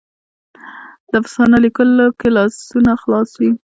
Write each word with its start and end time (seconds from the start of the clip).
د 1.11 1.13
افسانو 1.21 1.57
لیکلو 1.65 2.07
کې 2.19 2.29
لاسونه 2.35 2.91
خلاص 3.01 3.29
وي. 3.39 3.51